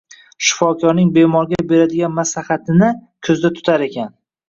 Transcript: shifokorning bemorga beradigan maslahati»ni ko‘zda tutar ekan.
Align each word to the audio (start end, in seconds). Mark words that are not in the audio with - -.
shifokorning 0.45 1.11
bemorga 1.19 1.61
beradigan 1.73 2.17
maslahati»ni 2.17 2.93
ko‘zda 3.29 3.57
tutar 3.61 3.91
ekan. 3.93 4.15